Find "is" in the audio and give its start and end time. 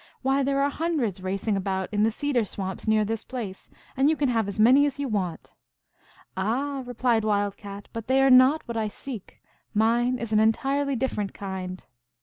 10.17-10.33